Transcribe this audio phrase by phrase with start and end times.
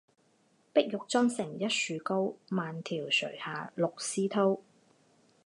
[0.73, 4.59] 碧玉妆成一树高，万条垂下绿丝绦